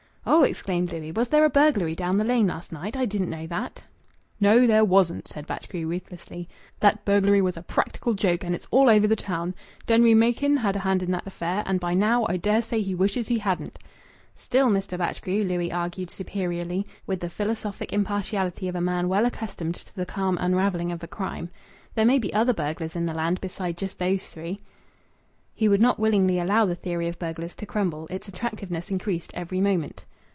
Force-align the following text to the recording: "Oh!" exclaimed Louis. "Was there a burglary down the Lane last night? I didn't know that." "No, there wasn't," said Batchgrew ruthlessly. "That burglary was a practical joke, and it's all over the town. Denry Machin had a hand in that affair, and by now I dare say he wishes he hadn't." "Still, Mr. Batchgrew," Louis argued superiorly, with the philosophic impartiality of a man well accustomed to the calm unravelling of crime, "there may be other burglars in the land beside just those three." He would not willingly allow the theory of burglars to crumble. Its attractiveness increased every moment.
"Oh!" 0.23 0.43
exclaimed 0.43 0.91
Louis. 0.91 1.11
"Was 1.11 1.29
there 1.29 1.45
a 1.45 1.49
burglary 1.49 1.95
down 1.95 2.17
the 2.19 2.23
Lane 2.23 2.45
last 2.45 2.71
night? 2.71 2.95
I 2.95 3.05
didn't 3.05 3.31
know 3.31 3.47
that." 3.47 3.83
"No, 4.39 4.67
there 4.67 4.85
wasn't," 4.85 5.27
said 5.27 5.47
Batchgrew 5.47 5.87
ruthlessly. 5.87 6.47
"That 6.79 7.03
burglary 7.03 7.41
was 7.41 7.57
a 7.57 7.63
practical 7.63 8.13
joke, 8.13 8.43
and 8.43 8.53
it's 8.53 8.67
all 8.69 8.87
over 8.87 9.07
the 9.07 9.15
town. 9.15 9.55
Denry 9.87 10.13
Machin 10.13 10.57
had 10.57 10.75
a 10.75 10.79
hand 10.79 11.01
in 11.01 11.09
that 11.09 11.25
affair, 11.25 11.63
and 11.65 11.79
by 11.79 11.95
now 11.95 12.27
I 12.29 12.37
dare 12.37 12.61
say 12.61 12.81
he 12.83 12.93
wishes 12.93 13.27
he 13.29 13.39
hadn't." 13.39 13.79
"Still, 14.35 14.69
Mr. 14.69 14.95
Batchgrew," 14.95 15.43
Louis 15.43 15.71
argued 15.71 16.11
superiorly, 16.11 16.85
with 17.07 17.19
the 17.19 17.29
philosophic 17.29 17.91
impartiality 17.91 18.67
of 18.67 18.75
a 18.75 18.81
man 18.81 19.09
well 19.09 19.25
accustomed 19.25 19.73
to 19.73 19.95
the 19.95 20.05
calm 20.05 20.37
unravelling 20.39 20.91
of 20.91 21.03
crime, 21.09 21.49
"there 21.95 22.05
may 22.05 22.19
be 22.19 22.31
other 22.31 22.53
burglars 22.53 22.95
in 22.95 23.07
the 23.07 23.15
land 23.15 23.41
beside 23.41 23.75
just 23.75 23.97
those 23.97 24.23
three." 24.23 24.61
He 25.55 25.67
would 25.67 25.81
not 25.81 25.99
willingly 25.99 26.37
allow 26.39 26.65
the 26.65 26.75
theory 26.75 27.07
of 27.07 27.19
burglars 27.19 27.55
to 27.55 27.65
crumble. 27.65 28.05
Its 28.11 28.27
attractiveness 28.27 28.91
increased 28.91 29.31
every 29.33 29.59
moment. 29.59 30.05